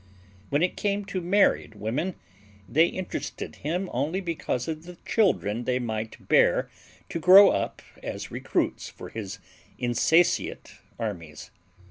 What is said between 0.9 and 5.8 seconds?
to married women they interested him only because of the children they